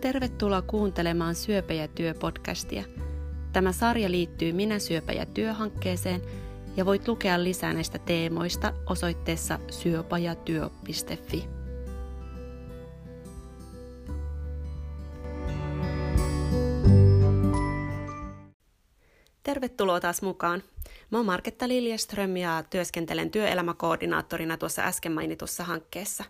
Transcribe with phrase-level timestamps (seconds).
[0.00, 2.84] Tervetuloa kuuntelemaan Syöpä ja työ podcastia.
[3.52, 6.22] Tämä sarja liittyy Minä syöpä ja työ-hankkeeseen
[6.76, 11.44] ja voit lukea lisää näistä teemoista osoitteessa syöpäjatyö.fi.
[19.42, 20.62] Tervetuloa taas mukaan.
[21.10, 26.24] Mä oon Marketta Liljeström ja työskentelen työelämäkoordinaattorina tuossa äsken mainitussa hankkeessa.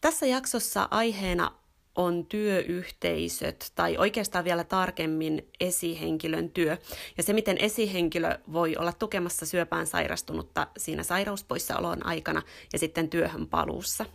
[0.00, 1.59] Tässä jaksossa aiheena
[2.00, 6.76] on työyhteisöt tai oikeastaan vielä tarkemmin esihenkilön työ
[7.16, 13.46] ja se, miten esihenkilö voi olla tukemassa syöpään sairastunutta siinä sairauspoissaolon aikana ja sitten työhön
[13.46, 14.06] paluussa.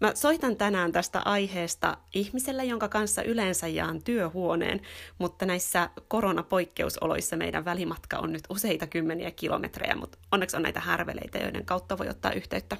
[0.00, 4.80] Mä soitan tänään tästä aiheesta ihmiselle, jonka kanssa yleensä jaan työhuoneen,
[5.18, 11.38] mutta näissä koronapoikkeusoloissa meidän välimatka on nyt useita kymmeniä kilometrejä, mutta onneksi on näitä härveleitä,
[11.38, 12.76] joiden kautta voi ottaa yhteyttä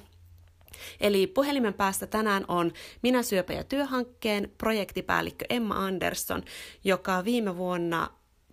[1.01, 6.43] Eli puhelimen päästä tänään on Minä syöpä ja työhankkeen projektipäällikkö Emma Andersson,
[6.83, 8.09] joka viime vuonna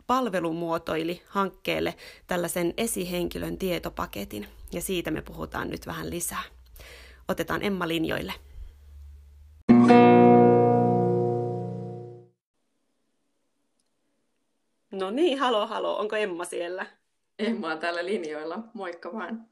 [0.06, 1.94] palvelumuotoili hankkeelle
[2.26, 6.42] tällaisen esihenkilön tietopaketin, ja siitä me puhutaan nyt vähän lisää.
[7.28, 8.32] Otetaan Emma linjoille.
[14.92, 16.86] No niin, halo halo, onko Emma siellä?
[17.38, 19.46] Emma on täällä linjoilla, moikka vaan.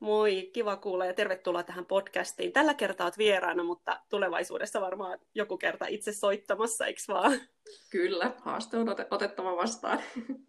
[0.00, 2.52] Moi, kiva kuulla ja tervetuloa tähän podcastiin.
[2.52, 7.40] Tällä kertaa olet vieraana, mutta tulevaisuudessa varmaan joku kerta itse soittamassa, eikö vaan?
[7.90, 9.98] Kyllä, haaste on otettava vastaan.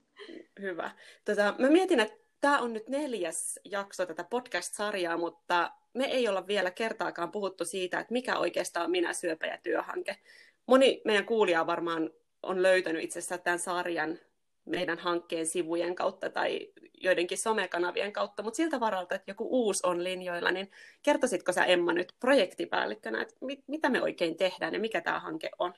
[0.61, 0.91] Hyvä.
[1.25, 6.47] Tota, mä mietin, että tämä on nyt neljäs jakso tätä podcast-sarjaa, mutta me ei olla
[6.47, 10.17] vielä kertaakaan puhuttu siitä, että mikä oikeastaan on Minä syöpä ja työhanke.
[10.65, 12.09] Moni meidän kuulija varmaan
[12.43, 14.19] on löytänyt itse asiassa tämän sarjan
[14.67, 20.03] meidän hankkeen sivujen kautta tai joidenkin somekanavien kautta, mutta siltä varalta, että joku uusi on
[20.03, 20.71] linjoilla, niin
[21.03, 25.49] kertoisitko sä Emma nyt projektipäällikkönä, että mit, mitä me oikein tehdään ja mikä tämä hanke
[25.59, 25.73] on?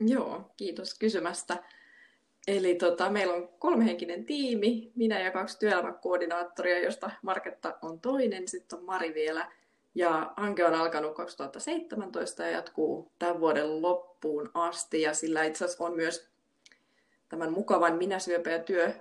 [0.00, 1.62] Joo, kiitos kysymästä.
[2.48, 8.78] Eli tota, meillä on kolmehenkinen tiimi, minä ja kaksi työelämäkoordinaattoria, josta Marketta on toinen, sitten
[8.78, 9.52] on Mari vielä.
[9.94, 15.02] Ja hanke on alkanut 2017 ja jatkuu tämän vuoden loppuun asti.
[15.02, 16.30] Ja sillä itse asiassa on myös
[17.28, 18.92] tämän mukavan Minä syöpä ja työ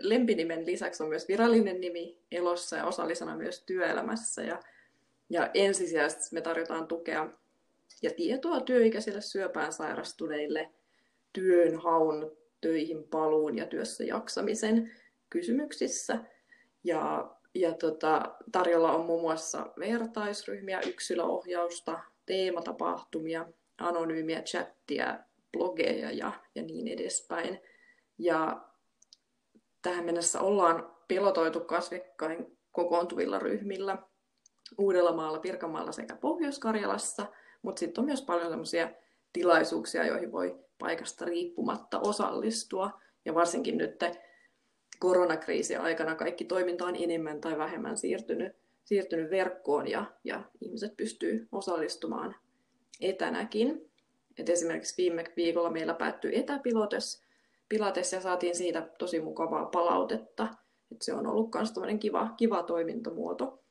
[0.00, 4.42] lempinimen lisäksi on myös virallinen nimi elossa ja osallisena myös työelämässä.
[4.42, 4.60] Ja,
[5.30, 7.28] ja ensisijaisesti me tarjotaan tukea
[8.02, 10.70] ja tietoa työikäisille syöpään sairastuneille
[11.32, 14.92] työnhaun, töihin paluun ja työssä jaksamisen
[15.30, 16.18] kysymyksissä.
[16.84, 23.46] Ja, ja tota, tarjolla on muun muassa vertaisryhmiä, yksilöohjausta, teematapahtumia,
[23.78, 25.18] anonyymiä chattia,
[25.52, 27.60] blogeja ja, ja niin edespäin.
[28.18, 28.68] Ja
[29.82, 33.98] tähän mennessä ollaan pilotoitu kasvikkain kokoontuvilla ryhmillä
[34.78, 37.26] Uudellamaalla, Pirkanmaalla sekä Pohjois-Karjalassa,
[37.62, 38.90] mutta sitten on myös paljon sellaisia
[39.32, 43.00] tilaisuuksia, joihin voi paikasta riippumatta osallistua.
[43.24, 43.98] Ja varsinkin nyt
[44.98, 48.52] koronakriisin aikana kaikki toiminta on enemmän tai vähemmän siirtynyt,
[48.84, 52.36] siirtynyt verkkoon ja, ja ihmiset pystyy osallistumaan
[53.00, 53.87] etänäkin.
[54.38, 57.24] Et esimerkiksi viime viikolla meillä päättyi etäpilotes,
[57.68, 60.48] pilates ja saatiin siitä tosi mukavaa palautetta.
[60.92, 63.64] Et se on ollut myös kiva, kiva toimintamuoto.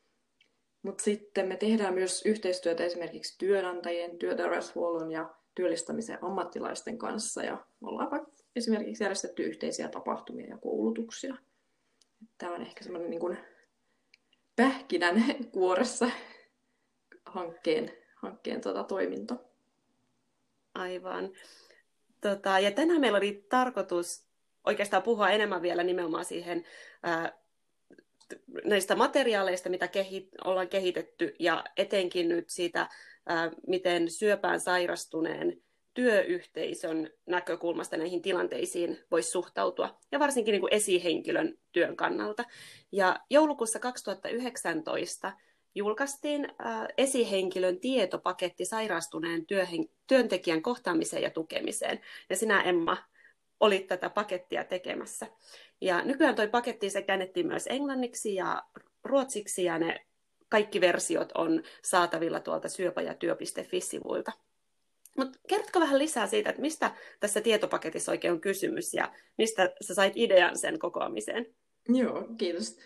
[0.82, 7.44] Mutta sitten me tehdään myös yhteistyötä esimerkiksi työnantajien, työterveyshuollon ja työllistämisen ammattilaisten kanssa.
[7.44, 11.36] Ja ollaan esimerkiksi järjestetty yhteisiä tapahtumia ja koulutuksia.
[12.38, 13.38] Tämä on ehkä semmoinen niin
[14.56, 16.10] pähkinän kuoressa
[17.26, 19.47] hankkeen, hankkeen tota toiminto.
[20.78, 21.32] Aivan.
[22.22, 24.26] Tota, ja tänään meillä oli tarkoitus
[24.66, 26.66] oikeastaan puhua enemmän vielä nimenomaan siihen
[27.04, 27.38] ää,
[28.66, 32.90] näistä materiaaleista, mitä kehi, ollaan kehitetty, ja etenkin nyt siitä,
[33.26, 35.62] ää, miten syöpään sairastuneen
[35.94, 42.44] työyhteisön näkökulmasta näihin tilanteisiin voisi suhtautua, ja varsinkin niin kuin esihenkilön työn kannalta.
[42.92, 45.34] Ja joulukuussa 2019
[45.78, 52.00] julkaistiin äh, esihenkilön tietopaketti sairastuneen työhen, työntekijän kohtaamiseen ja tukemiseen.
[52.30, 52.98] Ja sinä, Emma,
[53.60, 55.28] olit tätä pakettia tekemässä.
[55.82, 58.64] Ja nykyään tuo paketti se käännettiin myös englanniksi ja
[59.04, 60.06] ruotsiksi, ja ne
[60.50, 64.32] kaikki versiot on saatavilla tuolta syöpä- ja työ.fi-sivuilta.
[65.18, 69.94] Mutta kerrotko vähän lisää siitä, että mistä tässä tietopaketissa oikein on kysymys ja mistä sä
[69.94, 71.46] sait idean sen kokoamiseen?
[71.90, 72.78] Joo, kiitos.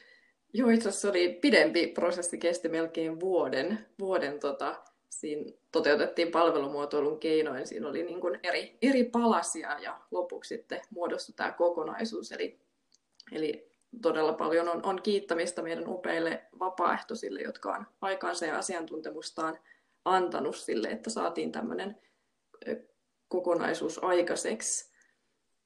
[0.54, 3.88] Joo, itse asiassa oli pidempi prosessi, kesti melkein vuoden.
[4.00, 7.68] vuoden tota, siinä toteutettiin palvelumuotoilun keinoin.
[7.68, 12.32] Siinä oli niin kuin eri, eri palasia ja lopuksi sitten muodostui tämä kokonaisuus.
[12.32, 12.60] Eli,
[13.32, 13.72] eli
[14.02, 19.60] todella paljon on, on kiittämistä meidän upeille vapaaehtoisille, jotka on aikaansa ja asiantuntemustaan
[20.06, 21.98] antanut sille, että saatiin tämmöinen
[23.28, 24.92] kokonaisuus aikaiseksi.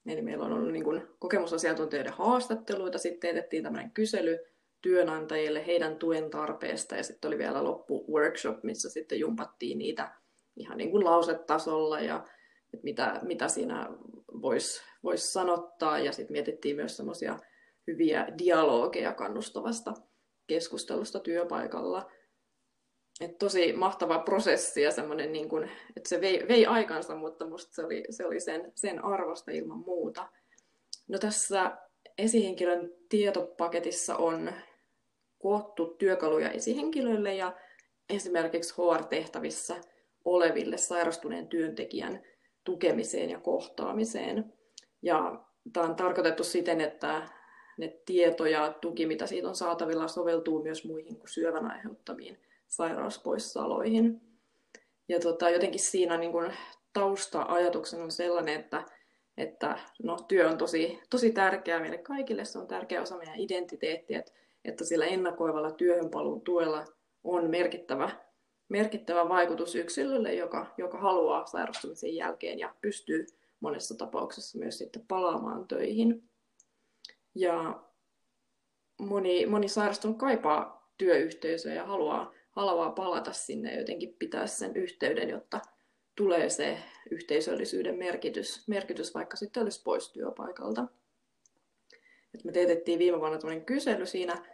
[0.06, 4.38] Eli meillä on ollut niin kuin kokemusasiantuntijoiden haastatteluita, sitten teetettiin tämmöinen kysely
[4.82, 10.14] työnantajille heidän tuen tarpeesta ja sitten oli vielä loppu workshop, missä sitten jumpattiin niitä
[10.56, 12.24] ihan niin kuin lausetasolla ja
[12.74, 13.88] että mitä, mitä siinä
[14.42, 17.38] voisi vois sanottaa ja sitten mietittiin myös semmoisia
[17.86, 19.94] hyviä dialogeja kannustavasta
[20.46, 22.10] keskustelusta työpaikalla.
[23.20, 25.48] Et tosi mahtava prosessi ja semmoinen, niin
[25.96, 29.78] että se vei, vei aikansa, mutta musta se oli, se oli sen, sen arvosta ilman
[29.78, 30.28] muuta.
[31.08, 31.76] No tässä
[32.18, 34.52] esihenkilön tietopaketissa on
[35.38, 37.56] koottu työkaluja esihenkilöille ja
[38.08, 39.76] esimerkiksi HR-tehtävissä
[40.24, 42.22] oleville sairastuneen työntekijän
[42.64, 44.52] tukemiseen ja kohtaamiseen.
[45.02, 47.28] Ja tämä on tarkoitettu siten, että
[47.78, 54.20] ne tieto ja tuki, mitä siitä on saatavilla, soveltuu myös muihin kuin syövän aiheuttamiin sairauspoissaoloihin.
[55.08, 56.32] Ja tota, jotenkin siinä niin
[56.92, 58.84] tausta-ajatuksen on sellainen, että,
[59.36, 64.18] että no, työ on tosi, tosi tärkeää meille kaikille, se on tärkeä osa meidän identiteettiä,
[64.18, 64.32] että,
[64.64, 66.84] että sillä ennakoivalla työhönpaluun tuella
[67.24, 68.10] on merkittävä,
[68.68, 73.26] merkittävä vaikutus yksilölle, joka, joka haluaa sairastumisen jälkeen ja pystyy
[73.60, 76.22] monessa tapauksessa myös sitten palaamaan töihin.
[77.34, 77.82] Ja
[79.00, 85.28] moni, moni sairastunut kaipaa työyhteisöä ja haluaa, haluaa palata sinne ja jotenkin pitää sen yhteyden,
[85.28, 85.60] jotta
[86.16, 86.78] tulee se
[87.10, 90.86] yhteisöllisyyden merkitys, merkitys vaikka sitten olisi pois työpaikalta.
[92.34, 94.44] Et me teetettiin viime vuonna kysely siinä,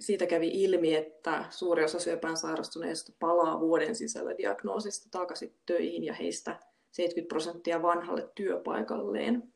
[0.00, 6.14] siitä kävi ilmi, että suuri osa syöpään sairastuneista palaa vuoden sisällä diagnoosista takaisin töihin ja
[6.14, 6.60] heistä
[6.90, 9.52] 70 prosenttia vanhalle työpaikalleen.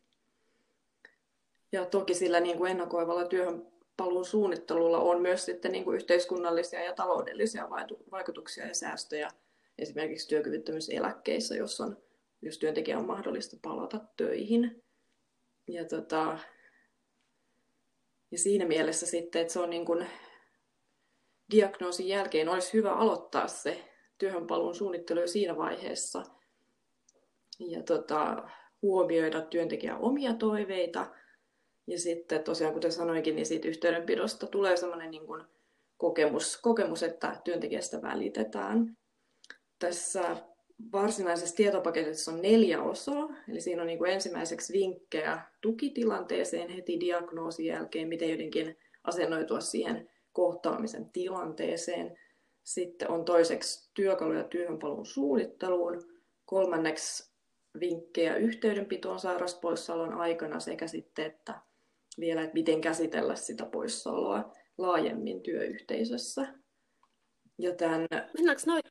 [1.73, 3.67] Ja toki sillä niin kuin ennakoivalla työhön
[3.97, 7.71] paluun suunnittelulla on myös sitten niin kuin yhteiskunnallisia ja taloudellisia
[8.11, 9.31] vaikutuksia ja säästöjä
[9.79, 11.97] esimerkiksi työkyvyttömyyseläkkeissä, jos, on,
[12.43, 14.83] jos työntekijä on mahdollista palata töihin.
[15.69, 16.39] Ja, tota,
[18.31, 20.07] ja siinä mielessä sitten, että se on niin kuin
[21.51, 23.85] diagnoosin jälkeen olisi hyvä aloittaa se
[24.19, 26.23] työhönpaluun suunnittelu jo siinä vaiheessa
[27.59, 28.49] ja tota,
[28.83, 31.07] huomioida työntekijän omia toiveita–
[31.91, 35.45] ja sitten tosiaan, kuten sanoinkin, niin siitä yhteydenpidosta tulee sellainen niin kuin
[35.97, 38.97] kokemus, kokemus, että työntekijästä välitetään.
[39.81, 40.37] Tässä
[40.93, 47.67] varsinaisessa tietopaketissa on neljä osaa, eli siinä on niin kuin ensimmäiseksi vinkkejä tukitilanteeseen heti diagnoosin
[47.67, 52.19] jälkeen, miten jotenkin asennoitua siihen kohtaamisen tilanteeseen.
[52.63, 56.03] Sitten on toiseksi työkaluja työhönpaluun suunnitteluun,
[56.45, 57.31] kolmanneksi
[57.81, 61.61] vinkkejä yhteydenpitoon sairauspoissaolon aikana sekä sitten, että
[62.21, 66.55] vielä, että miten käsitellä sitä poissaoloa laajemmin työyhteisössä.
[67.59, 68.07] Joten...
[68.37, 68.83] Mennäänkö noin?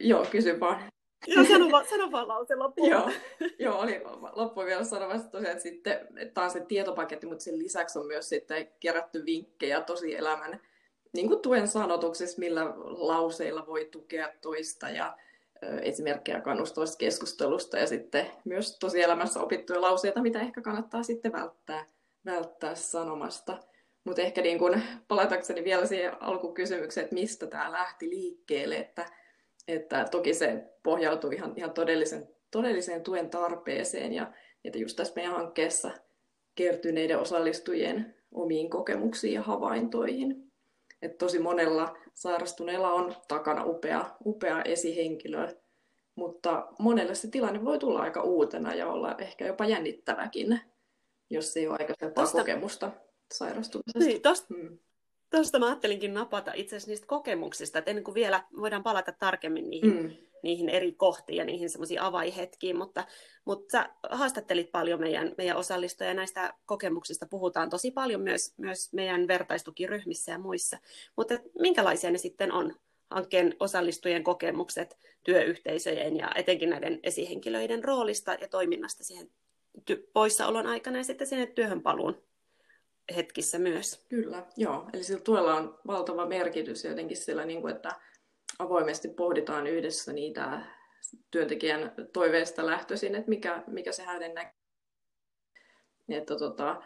[0.00, 0.82] Joo, kysy vaan.
[1.26, 2.90] Joo, sano vaan, sano vaan lause loppuun.
[2.90, 3.10] joo,
[3.58, 4.00] joo, oli
[4.32, 8.28] loppuun vielä sanomassa tosiaan, että sitten että taas se tietopaketti, mutta sen lisäksi on myös
[8.28, 10.60] sitten kerätty vinkkejä tosi elämän
[11.12, 15.16] niin kuin tuen sanotuksessa, millä lauseilla voi tukea toista ja
[15.82, 21.86] esimerkkejä kannustavasta keskustelusta ja sitten myös tosielämässä opittuja lauseita, mitä ehkä kannattaa sitten välttää
[22.24, 23.58] välttää sanomasta.
[24.04, 29.06] Mutta ehkä niin kun, palatakseni vielä siihen alkukysymykseen, että mistä tämä lähti liikkeelle, että,
[29.68, 34.32] että toki se pohjautuu ihan, ihan todellisen, todelliseen tuen tarpeeseen ja
[34.64, 35.90] että just tässä meidän hankkeessa
[36.54, 40.52] kertyneiden osallistujien omiin kokemuksiin ja havaintoihin.
[41.02, 45.48] Että tosi monella sairastuneella on takana upea, upea esihenkilö,
[46.14, 50.60] mutta monelle se tilanne voi tulla aika uutena ja olla ehkä jopa jännittäväkin
[51.32, 52.38] jos ei ole aikaisempaa tosta...
[52.38, 52.92] kokemusta
[53.34, 53.98] sairastumisesta.
[53.98, 54.78] Niin, tosta, hmm.
[55.32, 59.70] Tosta mä ajattelinkin napata itse asiassa niistä kokemuksista, että ennen kuin vielä voidaan palata tarkemmin
[59.70, 60.10] niihin, hmm.
[60.42, 63.04] niihin eri kohtiin ja niihin semmoisiin avaihetkiin, mutta,
[63.44, 68.92] mutta sä haastattelit paljon meidän, meidän osallistujia ja näistä kokemuksista puhutaan tosi paljon myös, myös
[68.92, 70.78] meidän vertaistukiryhmissä ja muissa.
[71.16, 72.74] Mutta minkälaisia ne sitten on?
[73.10, 79.30] hankkeen osallistujien kokemukset työyhteisöjen ja etenkin näiden esihenkilöiden roolista ja toiminnasta siihen
[79.90, 82.22] ty- poissaolon aikana ja sitten sinne työhön paluun
[83.16, 84.04] hetkissä myös.
[84.08, 84.88] Kyllä, joo.
[84.92, 87.90] Eli sillä tuella on valtava merkitys jotenkin sillä, niin kuin, että
[88.58, 90.62] avoimesti pohditaan yhdessä niitä
[91.30, 94.52] työntekijän toiveista lähtöisin, että mikä, mikä se hänen näkee.
[96.08, 96.82] Että, tota,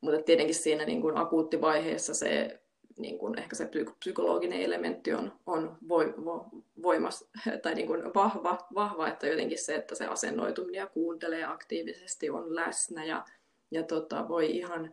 [0.00, 2.60] mutta tietenkin siinä niin kuin akuuttivaiheessa se
[2.98, 6.48] niin kuin ehkä se psykologinen elementti on, on voi, vo,
[6.82, 7.30] voimas,
[7.62, 12.54] tai niin kuin vahva, vahva, että jotenkin se, että se asennoituminen ja kuuntelee aktiivisesti on
[12.54, 13.24] läsnä ja,
[13.70, 14.92] ja tota, voi ihan,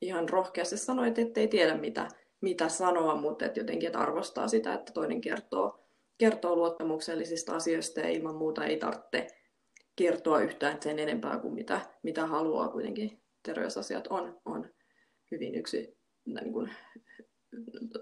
[0.00, 2.08] ihan rohkeasti sanoa, että ei tiedä mitä,
[2.40, 5.84] mitä sanoa, mutta että jotenkin että arvostaa sitä, että toinen kertoo,
[6.18, 9.26] kertoo luottamuksellisista asioista ja ilman muuta ei tarvitse
[9.96, 12.68] kertoa yhtään sen enempää kuin mitä, mitä haluaa.
[12.68, 14.70] Kuitenkin terveysasiat on, on
[15.30, 16.70] hyvin yksi niin kuin,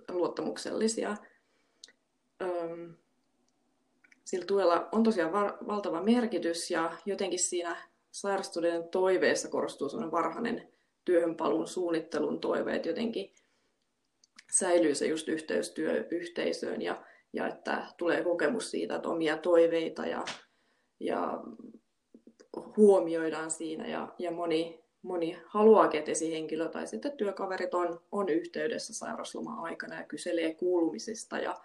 [0.08, 1.16] luottamuksellisia.
[2.42, 2.94] Öm,
[4.24, 7.76] sillä tuella on tosiaan va- valtava merkitys ja jotenkin siinä
[8.10, 10.68] sairastuneiden toiveessa korostuu sellainen varhainen
[11.06, 13.32] työhönpaluun suunnittelun toive, että jotenkin
[14.52, 20.24] säilyy se just yhteys työyhteisöön ja, ja että tulee kokemus siitä, että omia toiveita ja,
[21.00, 21.42] ja
[22.76, 28.94] huomioidaan siinä ja, ja moni, moni haluaa, että esihenkilö tai sitten työkaverit on, on yhteydessä
[28.94, 31.56] sairausloma-aikana ja kyselee kuulumisista ja,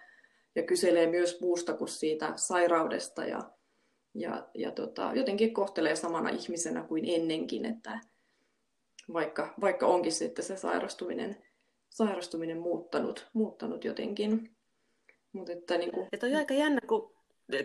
[0.54, 3.50] ja kyselee myös muusta kuin siitä sairaudesta ja,
[4.14, 8.00] ja, ja tota, jotenkin kohtelee samana ihmisenä kuin ennenkin, että
[9.12, 11.44] vaikka, vaikka onkin sitten se sairastuminen,
[11.88, 14.56] sairastuminen muuttanut, muuttanut jotenkin.
[15.32, 16.08] Mut että, niin kuin...
[16.12, 17.12] Et on aika jännä, kun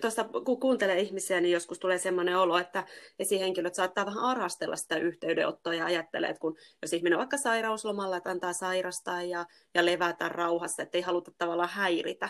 [0.01, 2.85] tuosta kun kuuntelee ihmisiä, niin joskus tulee semmoinen olo, että
[3.19, 8.17] esihenkilöt saattaa vähän arastella sitä yhteydenottoa ja ajattelee, että kun, jos ihminen on vaikka sairauslomalla,
[8.17, 12.29] että antaa sairastaa ja, ja levätä rauhassa, että ei haluta tavallaan häiritä.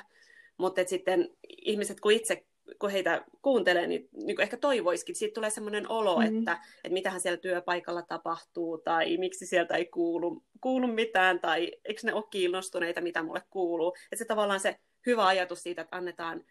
[0.58, 2.46] Mutta sitten ihmiset, kun itse
[2.80, 6.26] kun heitä kuuntelee, niin, niin kuin ehkä toivoisikin, siitä tulee semmoinen olo, mm.
[6.26, 12.02] että, että mitähän siellä työpaikalla tapahtuu, tai miksi sieltä ei kuulu, kuulu mitään, tai eikö
[12.04, 13.96] ne ole kiinnostuneita, mitä mulle kuuluu.
[14.04, 16.46] Että se tavallaan se hyvä ajatus siitä, että annetaan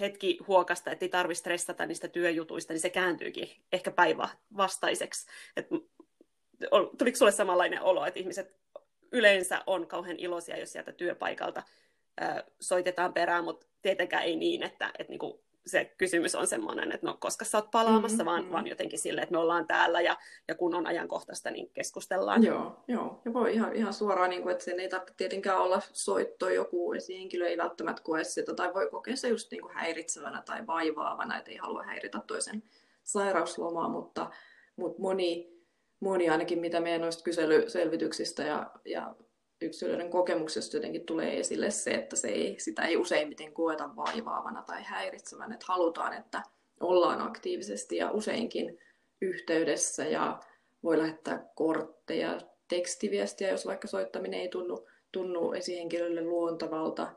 [0.00, 5.26] hetki huokasta, että ei tarvitse stressata niistä työjutuista, niin se kääntyykin ehkä päinvastaiseksi.
[6.98, 8.58] tuliko sulle samanlainen olo, että ihmiset
[9.12, 11.62] yleensä on kauhean iloisia, jos sieltä työpaikalta
[12.60, 17.16] soitetaan perään, mutta tietenkään ei niin, että, että niinku se kysymys on semmoinen, että no
[17.20, 18.26] koska sä oot palaamassa, mm-hmm.
[18.26, 20.16] vaan, vaan jotenkin sille, että me ollaan täällä ja,
[20.48, 22.44] ja kun on ajankohtaista, niin keskustellaan.
[22.44, 23.20] Joo, joo.
[23.24, 26.92] ja voi ihan, ihan suoraan, niin kuin, että sen ei tarvitse tietenkään olla soitto, joku
[26.92, 31.38] esihenkilö ei välttämättä koe sitä, tai voi kokea se just niin kuin häiritsevänä tai vaivaavana,
[31.38, 32.62] että ei halua häiritä toisen
[33.04, 34.30] sairauslomaa, mutta,
[34.76, 35.58] mutta moni,
[36.00, 39.14] moni ainakin, mitä meidän noista kyselyselvityksistä ja, ja
[39.62, 44.82] yksilöiden kokemuksesta jotenkin tulee esille se, että se ei, sitä ei useimmiten koeta vaivaavana tai
[44.82, 46.42] häiritsevänä, että halutaan, että
[46.80, 48.78] ollaan aktiivisesti ja useinkin
[49.20, 50.40] yhteydessä ja
[50.82, 57.12] voi lähettää kortteja, tekstiviestiä, jos vaikka soittaminen ei tunnu, tunnu esihenkilölle luontavalta.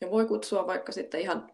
[0.00, 1.52] Ja voi kutsua vaikka sitten ihan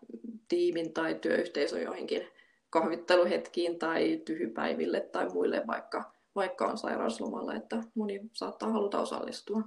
[0.49, 2.29] tiimin tai työyhteisön joihinkin
[2.71, 9.63] kahvitteluhetkiin tai tyhjypäiville tai muille, vaikka, vaikka on sairauslomalla, että moni saattaa haluta osallistua.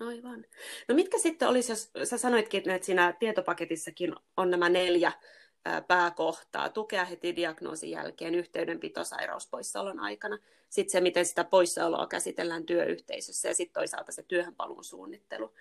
[0.00, 0.44] Aivan.
[0.88, 5.12] No mitkä sitten olisi, jos sä sanoitkin, että siinä tietopaketissakin on nämä neljä
[5.88, 13.48] pääkohtaa, tukea heti diagnoosin jälkeen, yhteydenpito sairauspoissaolon aikana, sitten se, miten sitä poissaoloa käsitellään työyhteisössä
[13.48, 15.54] ja sitten toisaalta se työhönpaluun suunnittelu.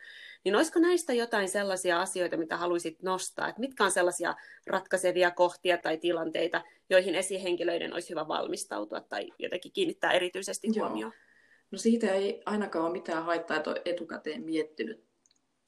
[0.44, 4.36] Niin olisiko näistä jotain sellaisia asioita, mitä haluaisit nostaa, että mitkä on sellaisia
[4.68, 11.14] ratkaisevia kohtia tai tilanteita, joihin esihenkilöiden olisi hyvä valmistautua tai jotenkin kiinnittää erityisesti huomioon?
[11.74, 15.04] No siitä ei ainakaan ole mitään haittaa, että on etukäteen miettinyt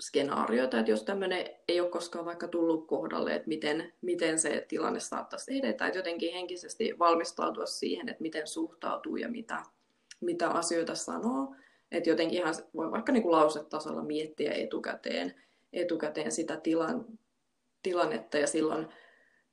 [0.02, 5.00] skenaarioita, että jos tämmöinen ei ole koskaan vaikka tullut kohdalle, että miten, miten se tilanne
[5.00, 9.64] saattaisi edetä, että jotenkin henkisesti valmistautua siihen, että miten suhtautuu ja mitä,
[10.22, 11.56] mitä asioita sanoo.
[11.92, 15.36] Että jotenkin ihan voi vaikka niin kuin lausetasolla miettiä etukäteen,
[15.74, 17.06] etukäteen sitä tilan,
[17.84, 18.88] tilannetta ja silloin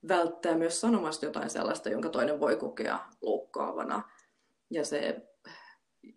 [0.09, 4.11] välttää myös sanomasta jotain sellaista, jonka toinen voi kokea loukkaavana.
[4.71, 5.32] Ja se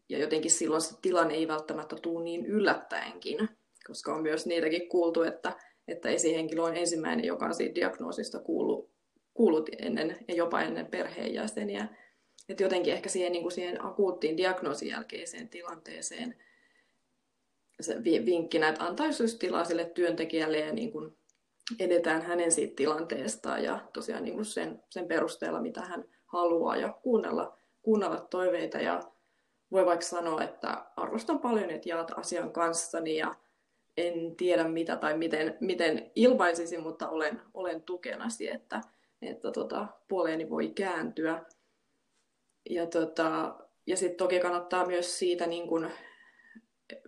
[0.09, 3.49] ja jotenkin silloin se tilanne ei välttämättä tule niin yllättäenkin,
[3.87, 5.55] koska on myös niitäkin kuultu, että,
[5.87, 8.91] että esihenkilö on ensimmäinen, joka on siitä diagnoosista kuullut,
[9.33, 11.87] kuullut ennen ja jopa ennen perheenjäseniä.
[12.49, 16.35] Että jotenkin ehkä siihen, niin kuin siihen akuuttiin diagnoosin jälkeiseen tilanteeseen
[17.81, 21.17] se vinkkinä, että antaisi tilaa sille työntekijälle ja niin kuin
[21.79, 26.93] edetään hänen siitä tilanteestaan ja tosiaan niin kuin sen, sen perusteella, mitä hän haluaa ja
[27.03, 28.99] kuunnella, kuunnella toiveita ja
[29.75, 33.35] voi vaikka sanoa, että arvostan paljon, että jaat asian kanssani ja
[33.97, 38.81] en tiedä mitä tai miten, miten ilmaisisin, mutta olen, olen tukenasi, että,
[39.21, 41.45] että tota, puoleeni voi kääntyä.
[42.69, 43.55] Ja, tota,
[43.87, 45.89] ja sitten toki kannattaa myös siitä niin kun,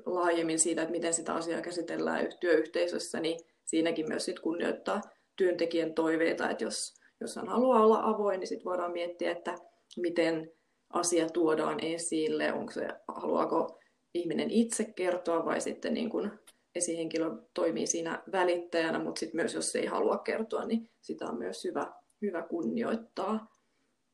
[0.05, 5.01] laajemmin siitä, että miten sitä asiaa käsitellään työyhteisössä, niin siinäkin myös sit kunnioittaa
[5.35, 9.55] työntekijän toiveita, että jos, jos hän haluaa olla avoin, niin sitten voidaan miettiä, että
[9.97, 10.51] miten
[10.89, 13.79] asia tuodaan esille, onko se, haluaako
[14.13, 16.31] ihminen itse kertoa vai sitten niin kuin
[16.75, 21.37] esihenkilö toimii siinä välittäjänä, mutta sitten myös jos se ei halua kertoa, niin sitä on
[21.37, 23.55] myös hyvä, hyvä kunnioittaa.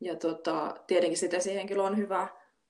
[0.02, 2.28] Ja tota, tietenkin sitten esihenkilö on hyvä,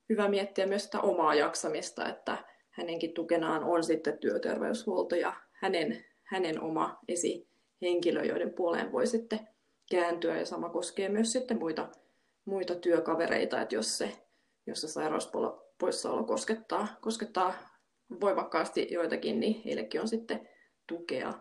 [0.10, 2.38] hyvä miettiä myös sitä omaa jaksamista, että
[2.69, 9.39] hänenkin tukenaan on sitten työterveyshuolto ja hänen, hänen oma esihenkilö, joiden puoleen voi sitten
[9.91, 11.89] kääntyä ja sama koskee myös sitten muita,
[12.46, 14.12] muita työkavereita, että jos se,
[14.68, 17.54] jos se sairauspoissaolo koskettaa, koskettaa
[18.22, 20.50] voimakkaasti joitakin, niin heillekin on sitten
[20.88, 21.34] tukea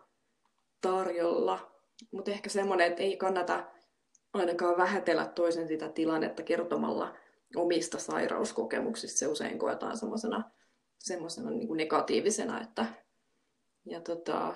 [0.80, 1.72] tarjolla.
[2.12, 3.64] Mutta ehkä semmoinen, että ei kannata
[4.32, 7.16] ainakaan vähätellä toisen sitä tilannetta kertomalla
[7.56, 9.18] omista sairauskokemuksista.
[9.18, 10.50] Se usein koetaan semmoisena
[11.02, 12.86] semmoisena niin negatiivisena, että
[13.86, 14.54] ja tota,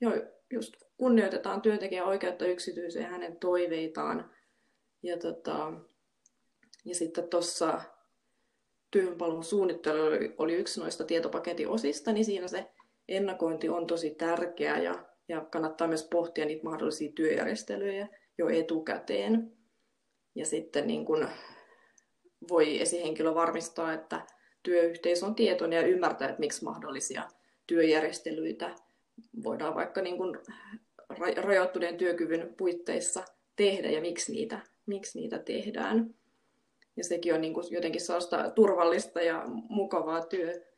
[0.00, 0.12] joo,
[0.50, 4.30] just kunnioitetaan työntekijän oikeutta yksityiseen hänen toiveitaan.
[5.02, 5.72] Ja, tota,
[6.84, 7.80] ja sitten tuossa
[8.90, 10.02] työhönpalun suunnittelu
[10.38, 12.70] oli, yksi noista tietopaketin osista, niin siinä se
[13.08, 19.52] ennakointi on tosi tärkeää ja, ja kannattaa myös pohtia niitä mahdollisia työjärjestelyjä jo etukäteen.
[20.34, 21.28] Ja sitten niin kun
[22.48, 24.26] voi esihenkilö varmistaa, että
[24.62, 27.28] työyhteisö on tietoinen ja ymmärtää, että miksi mahdollisia
[27.66, 28.74] työjärjestelyitä
[29.44, 30.38] voidaan vaikka niin kuin
[31.36, 33.24] rajoittuneen työkyvyn puitteissa
[33.56, 36.14] tehdä ja miksi niitä, miksi niitä tehdään.
[36.96, 40.72] Ja sekin on niin kuin jotenkin sellaista turvallista ja mukavaa työ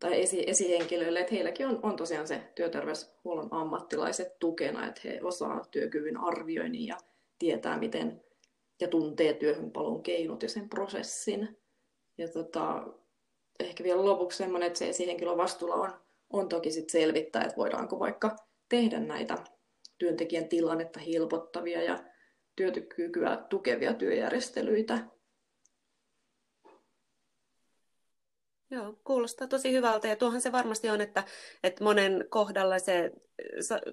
[0.00, 5.64] tai esi- esihenkilöille, että heilläkin on, on tosiaan se työterveyshuollon ammattilaiset tukena, että he osaa
[5.70, 6.96] työkyvyn arvioinnin ja
[7.38, 8.22] tietää, miten
[8.80, 11.58] ja tuntee työhönpalun keinot ja sen prosessin.
[12.18, 12.86] Ja tota,
[13.60, 15.92] ehkä vielä lopuksi semmoinen, että se esihenkilön vastuulla on,
[16.30, 18.36] on toki sit selvittää, että voidaanko vaikka
[18.68, 19.38] tehdä näitä
[19.98, 21.98] työntekijän tilannetta helpottavia ja
[22.58, 24.98] työkykyä tukevia työjärjestelyitä
[28.70, 31.24] Joo, kuulostaa tosi hyvältä ja tuohan se varmasti on, että,
[31.62, 33.12] että monen kohdalla se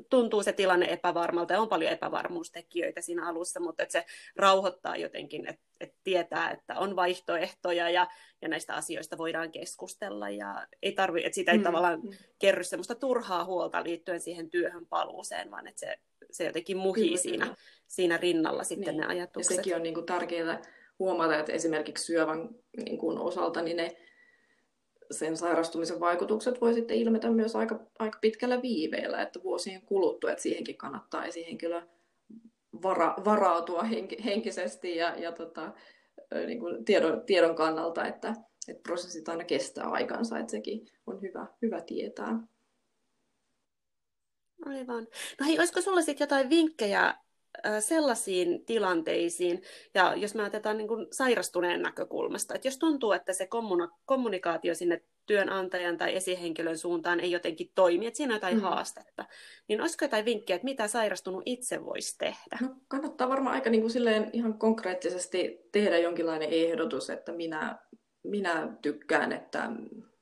[0.10, 4.06] tuntuu se tilanne epävarmalta ja on paljon epävarmuustekijöitä siinä alussa, mutta että se
[4.36, 8.08] rauhoittaa jotenkin, että, että tietää, että on vaihtoehtoja ja,
[8.42, 11.64] ja näistä asioista voidaan keskustella ja ei tarvi, että siitä ei mm.
[11.64, 12.02] tavallaan
[12.40, 16.00] kerry semmoista turhaa huolta liittyen siihen työhön paluuseen, vaan että se,
[16.32, 17.56] se jotenkin muhii kyllä, siinä,
[17.88, 19.02] siinä rinnalla sitten niin.
[19.02, 19.52] ne ajatukset.
[19.52, 20.62] Ja sekin on niin kuin tärkeää
[21.00, 23.98] huomata, että esimerkiksi syövän niin kuin osalta niin ne
[25.12, 30.42] sen sairastumisen vaikutukset voi sitten ilmetä myös aika, aika pitkällä viiveellä, että vuosien kuluttua, että
[30.42, 31.82] siihenkin kannattaa esihenkilö
[32.84, 35.74] vara, varautua henk, henkisesti ja, ja tota,
[36.46, 38.34] niin kuin tiedon, tiedon kannalta, että,
[38.68, 42.40] että prosessit aina kestää aikansa, että sekin on hyvä, hyvä tietää.
[44.66, 45.08] Aivan.
[45.40, 47.14] No hei, olisiko sinulla sitten jotain vinkkejä
[47.80, 49.62] sellaisiin tilanteisiin,
[49.94, 53.48] ja jos me otetaan niin kuin sairastuneen näkökulmasta, että jos tuntuu, että se
[54.06, 58.62] kommunikaatio sinne työnantajan tai esihenkilön suuntaan ei jotenkin toimi, että siinä on jotain mm.
[58.62, 59.26] haastetta,
[59.68, 62.58] niin olisiko jotain vinkkiä, että mitä sairastunut itse voisi tehdä?
[62.62, 67.80] No, kannattaa varmaan aika niin kuin silleen ihan konkreettisesti tehdä jonkinlainen ehdotus, että minä,
[68.24, 69.72] minä tykkään, että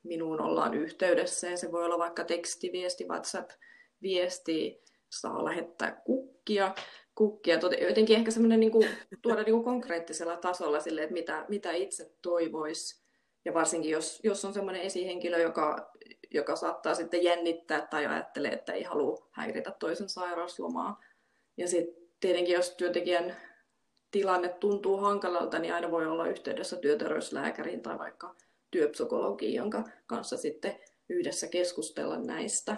[0.02, 6.02] minuun ollaan yhteydessä, ja se voi olla vaikka tekstiviesti, WhatsApp-viesti, saa lähettää
[6.44, 6.74] kukkia,
[7.14, 7.58] kukkia.
[7.88, 8.88] Jotenkin ehkä semmoinen niin kuin,
[9.22, 13.04] tuoda niin kuin konkreettisella tasolla sille, että mitä, mitä itse toivoisi.
[13.44, 15.90] Ja varsinkin jos, jos on semmoinen esihenkilö, joka,
[16.30, 21.00] joka saattaa sitten jännittää tai ajattelee, että ei halua häiritä toisen sairauslomaa.
[21.56, 23.36] Ja sitten tietenkin, jos työntekijän
[24.10, 28.34] tilanne tuntuu hankalalta, niin aina voi olla yhteydessä työterveyslääkäriin tai vaikka
[28.70, 32.76] työpsykologiin, jonka kanssa sitten yhdessä keskustella näistä.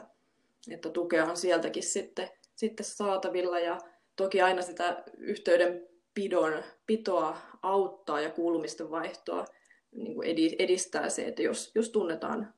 [0.70, 3.78] Että tukea on sieltäkin sitten, sitten saatavilla ja
[4.16, 9.44] toki aina sitä yhteydenpidon pitoa auttaa ja kuulumisten vaihtoa
[9.92, 12.54] niin kuin edistää se, että jos, jos tunnetaan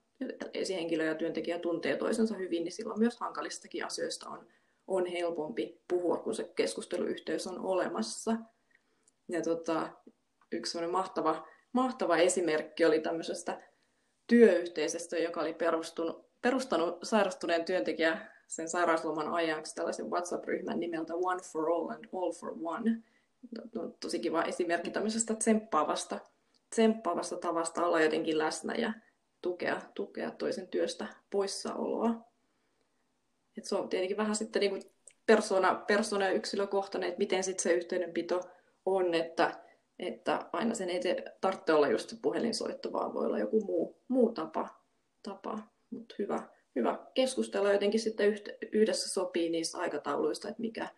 [0.54, 4.46] esihenkilö ja työntekijä tuntee toisensa hyvin, niin silloin myös hankalistakin asioista on,
[4.86, 8.36] on helpompi puhua, kun se keskusteluyhteys on olemassa.
[9.28, 9.88] Ja tota,
[10.52, 13.62] yksi mahtava, mahtava esimerkki oli tämmöisestä
[14.26, 21.70] työyhteisöstä, joka oli perustunut, perustanut sairastuneen työntekijän sen sairausloman ajaksi tällaisen WhatsApp-ryhmän nimeltä One for
[21.70, 23.02] All and All for One.
[24.00, 26.20] Tosi kiva esimerkki tämmöisestä tsemppaavasta,
[26.70, 28.92] tsemppaavasta tavasta olla jotenkin läsnä ja
[29.42, 32.14] tukea, tukea toisen työstä poissaoloa.
[33.58, 34.82] Et se on tietenkin vähän sitten niin
[35.26, 38.40] persona, persona ja yksilökohtainen, että miten sitten se yhteydenpito
[38.86, 39.64] on, että,
[39.98, 41.00] että aina sen ei
[41.40, 44.68] tarvitse olla just se puhelinsoitto, vaan voi olla joku muu, muu tapa,
[45.22, 45.58] tapa.
[45.90, 48.34] mutta hyvä, hyvä keskustella jotenkin sitten
[48.72, 50.88] yhdessä sopii niistä aikatauluista, että mikä,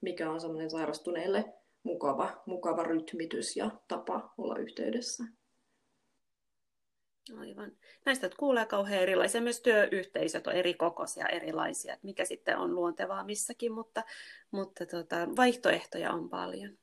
[0.00, 1.44] mikä on semmoinen sairastuneelle
[1.82, 5.24] mukava, mukava rytmitys ja tapa olla yhteydessä.
[7.38, 7.72] Aivan.
[8.04, 9.40] Näistä kuulee kauhean erilaisia.
[9.40, 14.04] Myös työyhteisöt on eri kokoisia, erilaisia, että mikä sitten on luontevaa missäkin, mutta,
[14.50, 16.78] mutta tota, vaihtoehtoja on paljon.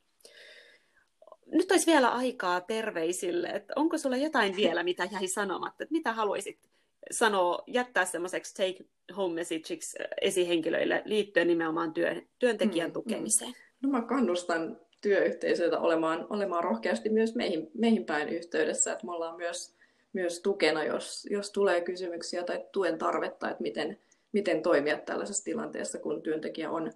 [1.46, 6.13] Nyt olisi vielä aikaa terveisille, että onko sulla jotain vielä, mitä jäi sanomatta, että mitä
[6.13, 6.73] haluaisit
[7.12, 8.86] sanoo, jättää semmoiseksi take
[9.18, 12.94] home messageiksi esihenkilöille liittyen nimenomaan työn, työntekijän mm, mm.
[12.94, 13.54] tukemiseen?
[13.82, 19.38] No mä kannustan työyhteisöitä olemaan, olemaan rohkeasti myös meihin, meihin päin yhteydessä, että me ollaan
[19.38, 19.76] myös,
[20.13, 24.00] myös tukena, jos, jos tulee kysymyksiä tai tuen tarvetta, että miten,
[24.32, 26.92] miten toimia tällaisessa tilanteessa, kun työntekijä on,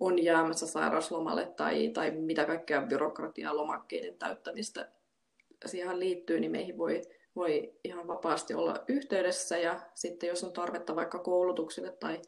[0.00, 4.88] on jäämässä sairauslomalle tai, tai mitä kaikkea byrokratiaa lomakkeiden täyttämistä
[5.66, 7.02] siihen liittyy, niin meihin voi,
[7.38, 12.20] voi ihan vapaasti olla yhteydessä ja sitten jos on tarvetta vaikka koulutuksille tai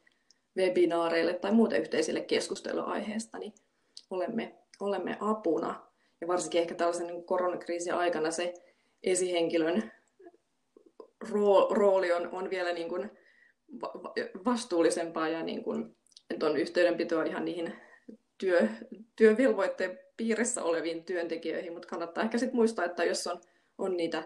[0.57, 3.53] webinaareille tai muuten yhteisille keskusteluaiheesta, niin
[4.11, 5.87] olemme, olemme apuna.
[6.20, 8.55] Ja varsinkin ehkä tällaisen niin koronakriisin aikana se
[9.03, 9.92] esihenkilön
[11.70, 13.11] rooli on, on vielä niin kuin
[14.44, 15.96] vastuullisempaa ja niin kuin,
[16.31, 17.75] että on yhteydenpitoa ihan niihin
[18.38, 18.68] työ,
[19.16, 23.40] työvelvoitteen piirissä oleviin työntekijöihin, mutta kannattaa ehkä sitten muistaa, että jos on,
[23.79, 24.25] on niitä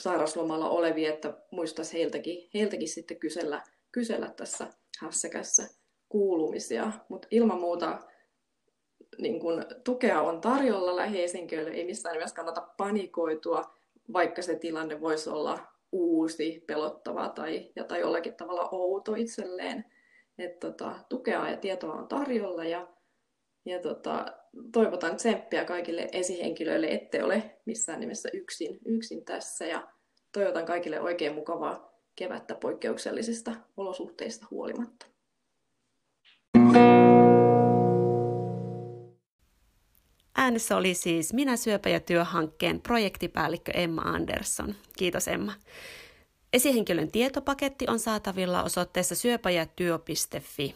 [0.00, 4.66] sairauslomalla olevia, että muistaisi heiltäkin, heiltäkin sitten kysellä, kysellä tässä
[5.00, 5.68] hässäkässä
[6.08, 6.92] kuulumisia.
[7.08, 7.98] Mutta ilman muuta
[9.18, 13.74] niin kun, tukea on tarjolla läheisenköille, ei missään nimessä kannata panikoitua,
[14.12, 15.58] vaikka se tilanne voisi olla
[15.92, 19.84] uusi, pelottava tai, tai jollakin tavalla outo itselleen.
[20.38, 22.88] Et, tota, tukea ja tietoa on tarjolla ja,
[23.64, 24.26] ja tota,
[24.72, 29.88] toivotan tsemppiä kaikille esihenkilöille, ette ole missään nimessä yksin, yksin tässä ja
[30.32, 35.06] toivotan kaikille oikein mukavaa kevättä poikkeuksellisista olosuhteista huolimatta.
[40.36, 44.74] Äänessä oli siis Minä syöpä ja työhankkeen projektipäällikkö Emma Andersson.
[44.98, 45.52] Kiitos Emma.
[46.52, 50.74] Esihenkilön tietopaketti on saatavilla osoitteessa syöpäjätyö.fi.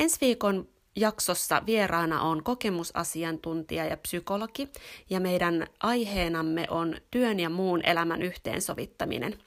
[0.00, 0.68] Ensi viikon
[1.00, 4.68] jaksossa vieraana on kokemusasiantuntija ja psykologi,
[5.10, 9.38] ja meidän aiheenamme on työn ja muun elämän yhteensovittaminen,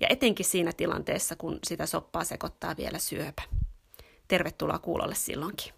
[0.00, 3.42] ja etenkin siinä tilanteessa, kun sitä soppaa sekoittaa vielä syöpä.
[4.28, 5.77] Tervetuloa kuulolle silloinkin.